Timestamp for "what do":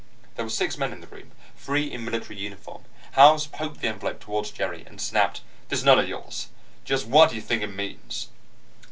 7.05-7.35